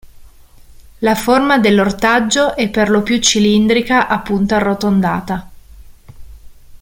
La 0.97 1.13
forma 1.13 1.59
dell'ortaggio 1.59 2.55
è 2.55 2.71
per 2.71 2.89
lo 2.89 3.03
più 3.03 3.19
cilindrica 3.19 4.07
a 4.07 4.19
punta 4.21 4.55
arrotondata. 4.55 5.51